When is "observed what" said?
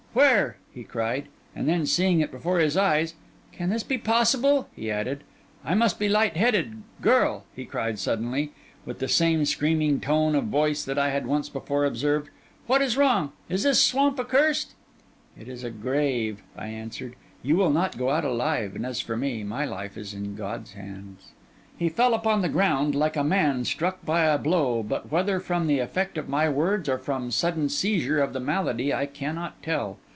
11.85-12.81